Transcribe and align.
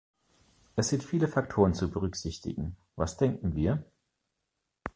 Es 0.75 0.87
sind 0.89 1.03
viele 1.03 1.27
Faktoren 1.27 1.75
zu 1.75 1.91
berücksichtigen 1.91 2.75
"Was 2.95 3.17
denken 3.17 3.53
wir? 3.55 3.85